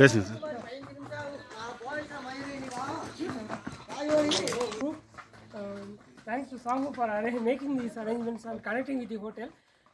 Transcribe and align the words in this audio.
பேசுங்க 0.00 0.24
sir 0.30 0.40
Um, 5.54 5.98
thanks 6.24 6.48
to 6.50 6.56
Sahu 6.56 6.94
for 6.94 7.04
arra- 7.04 7.40
making 7.40 7.76
these 7.78 7.96
arrangements 7.96 8.44
and 8.44 8.62
connecting 8.62 8.98
with 8.98 9.08
the 9.08 9.16
hotel. 9.16 9.48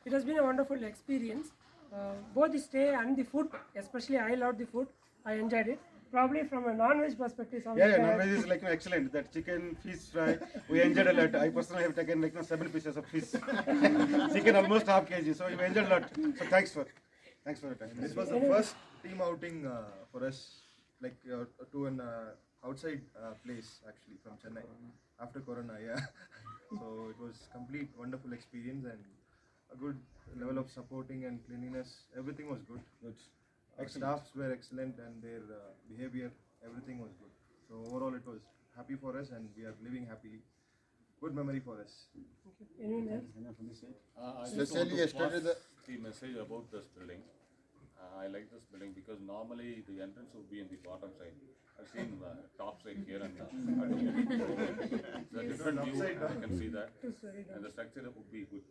It 0.06 0.12
has 0.12 0.25
been 0.25 0.38
a 0.38 0.43
wonderful 0.43 0.82
experience. 0.84 1.48
Uh, 1.93 2.12
both 2.34 2.52
the 2.52 2.59
stay 2.59 2.95
and 2.95 3.16
the 3.16 3.25
food, 3.25 3.48
especially 3.77 4.18
I 4.18 4.34
loved 4.34 4.59
the 4.59 4.66
food. 4.66 4.86
I 5.25 5.34
enjoyed 5.34 5.68
it. 5.68 5.80
Probably 6.12 6.43
from 6.45 6.66
a 6.68 6.75
non-veg 6.75 7.18
perspective, 7.18 7.62
Sahu, 7.64 7.77
Yeah, 7.77 7.88
yeah, 7.88 7.96
uh, 7.96 8.06
non-veg 8.06 8.29
is 8.38 8.46
like 8.46 8.61
you 8.62 8.68
know, 8.68 8.72
excellent. 8.72 9.12
That 9.12 9.32
chicken, 9.35 9.76
fish 9.82 10.04
fry, 10.12 10.29
we 10.71 10.80
enjoyed 10.80 11.08
a 11.08 11.17
lot. 11.21 11.35
I 11.35 11.50
personally 11.50 11.82
have 11.82 11.96
taken 12.00 12.22
like 12.22 12.32
you 12.35 12.40
know, 12.40 12.46
seven 12.53 12.71
pieces 12.76 12.96
of 12.96 13.04
fish. 13.07 13.30
chicken 14.36 14.57
almost 14.62 14.86
half 14.86 15.04
kg, 15.11 15.35
so 15.40 15.46
we 15.48 15.64
enjoyed 15.71 15.86
a 15.86 15.94
lot. 15.96 16.07
So 16.39 16.44
thanks 16.54 16.71
for, 16.79 16.86
thanks 17.46 17.60
for 17.60 17.68
your 17.68 17.75
time. 17.75 17.92
This 18.00 18.15
was 18.15 18.29
the 18.29 18.39
first 18.42 18.75
team 19.04 19.21
outing 19.21 19.65
uh, 19.65 19.84
for 20.11 20.25
us, 20.25 20.61
like 21.01 21.15
uh, 21.32 21.46
to 21.71 21.86
an 21.88 22.00
uh, 22.01 22.68
outside 22.68 23.01
uh, 23.18 23.34
place 23.46 23.79
actually 23.88 24.18
from 24.24 24.34
Chennai 24.43 24.64
after 25.21 25.39
Corona. 25.42 25.78
Yeah, 25.84 26.00
so 26.79 27.07
it 27.10 27.20
was 27.21 27.48
complete 27.51 27.89
wonderful 27.98 28.34
experience 28.34 28.86
and 28.86 29.04
a 29.74 29.75
good 29.75 29.98
level 30.39 30.57
of 30.57 30.70
supporting 30.70 31.25
and 31.25 31.39
cleanliness. 31.48 32.03
Everything 32.17 32.50
was 32.50 32.61
good. 32.67 32.81
Good. 33.03 33.16
Our 33.80 33.88
staffs 33.88 34.30
were 34.36 34.52
excellent 34.52 34.98
and 35.00 35.22
their 35.22 35.42
uh, 35.50 35.73
behavior, 35.89 36.31
everything 36.64 37.00
was 37.00 37.09
good. 37.20 37.34
So 37.67 37.73
overall, 37.89 38.14
it 38.14 38.25
was 38.25 38.39
happy 38.78 38.95
for 38.95 39.17
us 39.17 39.31
and 39.31 39.50
we 39.58 39.64
are 39.66 39.73
living 39.84 40.06
happily. 40.06 40.42
Good 41.20 41.34
memory 41.34 41.60
for 41.60 41.80
us. 41.82 42.06
anyone 42.80 43.10
else? 43.48 43.82
Uh, 44.16 44.22
I 44.22 44.44
just 44.44 44.58
Especially 44.58 44.78
want 44.78 44.89
to 44.89 44.95
yesterday 44.98 45.30
pass 45.30 45.44
the- 45.44 45.92
the 45.92 45.98
message 45.98 46.36
about 46.38 46.72
this 46.72 46.86
building. 46.98 47.22
Uh, 48.04 48.23
I 48.23 48.28
like 48.28 48.52
this 48.52 48.64
building 48.72 48.92
because 48.94 49.20
normally 49.26 49.84
the 49.88 50.02
entrance 50.04 50.32
would 50.36 50.50
be 50.52 50.59
in 50.59 50.68
the 50.68 50.80
bottom 50.84 51.09
side. 51.18 51.36
I've 51.80 51.88
seen 51.88 52.20
uh, 52.20 52.36
top 52.58 52.84
side 52.84 53.00
here 53.08 53.22
and 53.23 53.34
uh, 53.40 53.48
it's 55.23 55.36
a 55.40 55.44
different 55.44 55.78
view. 55.86 56.04
I 56.04 56.36
can 56.44 56.58
see 56.58 56.68
that, 56.68 56.90
and 57.02 57.64
the 57.64 57.70
structure 57.70 58.04
would 58.04 58.32
be 58.32 58.45
good. 58.52 58.62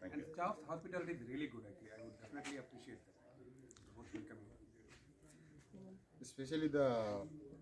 Thank 0.00 0.14
you. 0.14 0.24
And 0.24 0.32
staff 0.34 0.56
hospitality 0.68 1.12
is 1.12 1.22
really 1.28 1.48
good 1.52 1.64
actually. 1.68 1.92
I 1.96 2.00
would 2.04 2.16
definitely 2.22 2.58
appreciate 2.64 3.00
that. 3.04 3.14
Most 3.96 4.10
welcoming. 4.14 4.48
Especially 6.22 6.68
the 6.68 6.88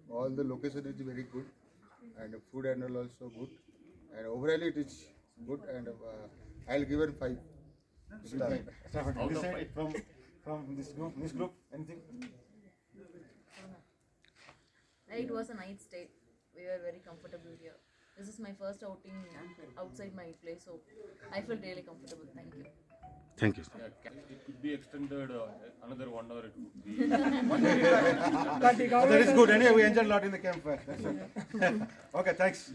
all 0.08 0.30
the 0.30 0.44
location 0.44 0.86
is 0.86 1.00
very 1.00 1.26
good 1.34 1.46
and 2.20 2.32
the 2.32 2.40
food 2.52 2.66
and 2.66 2.84
all 2.84 2.96
also 3.02 3.30
good 3.38 3.50
and 4.16 4.26
overall 4.26 4.62
it 4.70 4.76
is 4.76 5.06
good 5.46 5.60
and 5.74 5.88
uh, 5.88 6.70
I'll 6.70 6.84
give 6.84 7.00
it 7.00 7.18
five. 7.18 7.38
Star. 8.24 8.58
Star, 8.90 9.14
this 9.28 9.40
side, 9.40 9.68
from 9.74 9.92
from 10.46 10.76
this 10.78 10.88
group, 10.96 11.12
this 11.20 11.32
group, 11.32 11.52
anything? 11.74 12.00
It 15.10 15.30
was 15.30 15.50
a 15.50 15.54
nice 15.54 15.80
stay. 15.88 16.08
We 16.56 16.62
were 16.70 16.80
very 16.88 17.00
comfortable 17.04 17.54
here. 17.60 17.76
This 18.18 18.28
is 18.28 18.38
my 18.38 18.52
first 18.60 18.82
outing 18.82 19.18
outside 19.78 20.12
my 20.14 20.28
place, 20.42 20.62
so 20.64 20.80
I 21.34 21.40
feel 21.40 21.56
really 21.56 21.82
comfortable. 21.82 22.26
Thank 22.34 22.54
you. 22.58 22.64
Thank 23.36 23.58
you. 23.58 23.64
Yeah, 23.78 23.86
it 24.30 24.44
could 24.46 24.62
be 24.62 24.72
extended 24.72 25.30
uh, 25.30 25.48
another 25.84 26.08
one 26.08 26.30
hour. 26.30 26.44
It 26.46 26.54
would 26.56 26.84
be. 26.84 27.06
that 28.64 29.20
is 29.24 29.32
good. 29.38 29.50
Anyway, 29.50 29.72
we 29.72 29.82
enjoyed 29.82 30.06
a 30.06 30.08
lot 30.08 30.24
in 30.24 30.30
the 30.30 30.38
campfire. 30.38 30.80
Okay, 32.14 32.32
thanks. 32.32 32.72